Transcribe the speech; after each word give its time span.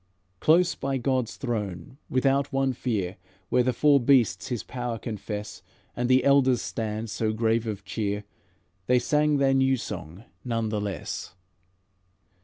Close 0.39 0.73
by 0.73 0.97
God's 0.97 1.35
throne, 1.37 1.99
without 2.09 2.51
one 2.51 2.73
fear, 2.73 3.17
Where 3.49 3.61
the 3.61 3.71
four 3.71 3.99
beasts 3.99 4.47
His 4.47 4.63
power 4.63 4.97
confess, 4.97 5.61
And 5.95 6.09
the 6.09 6.23
elders 6.23 6.59
stand 6.63 7.11
so 7.11 7.31
grave 7.31 7.67
of 7.67 7.85
cheer, 7.85 8.23
They 8.87 8.97
sang 8.97 9.37
their 9.37 9.53
new 9.53 9.77
song, 9.77 10.23
none 10.43 10.69
the 10.69 10.81
less." 10.81 11.35